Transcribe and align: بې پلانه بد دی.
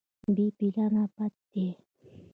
بې 0.35 0.45
پلانه 0.57 1.03
بد 1.15 1.33
دی. 1.51 1.67